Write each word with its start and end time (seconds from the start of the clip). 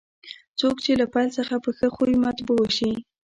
څوک 0.59 0.75
چې 0.85 0.91
له 0.99 1.05
پیل 1.13 1.29
څخه 1.37 1.55
په 1.63 1.69
ښه 1.77 1.87
خوی 1.95 2.15
مطبوع 2.25 2.65
شي. 2.77 2.91